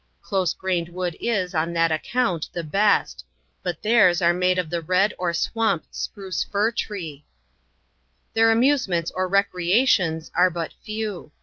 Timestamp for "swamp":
5.31-5.85